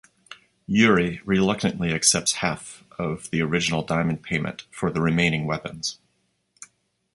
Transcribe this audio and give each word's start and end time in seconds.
Yuri 0.65 1.21
reluctantly 1.25 1.93
accepts 1.93 2.37
half 2.37 2.83
of 2.97 3.29
the 3.29 3.39
original 3.39 3.83
diamond 3.83 4.23
payment 4.23 4.65
for 4.71 4.89
the 4.89 4.99
remaining 4.99 5.45
weapons. 5.45 5.99